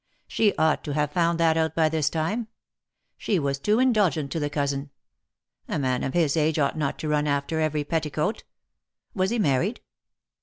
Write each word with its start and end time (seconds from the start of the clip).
She 0.27 0.55
ought 0.55 0.83
to 0.85 0.95
have 0.95 1.11
found 1.11 1.39
that 1.39 1.57
out 1.57 1.75
by 1.75 1.87
this 1.87 2.09
time. 2.09 2.47
She 3.19 3.37
was 3.37 3.59
too 3.59 3.77
indulgent 3.77 4.31
to 4.31 4.39
the 4.39 4.49
cousin. 4.49 4.89
A 5.67 5.77
man 5.77 6.03
of 6.03 6.15
his 6.15 6.35
age 6.35 6.57
ought 6.57 6.75
not 6.75 6.97
to 6.97 7.07
run 7.07 7.27
after 7.27 7.59
every 7.59 7.83
petticoat. 7.83 8.43
Was 9.13 9.29
he 9.29 9.37
married 9.37 9.79